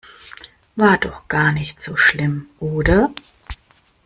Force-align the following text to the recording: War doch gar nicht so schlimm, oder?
War 0.77 0.97
doch 0.97 1.27
gar 1.27 1.51
nicht 1.51 1.79
so 1.79 1.95
schlimm, 1.95 2.47
oder? 2.59 3.11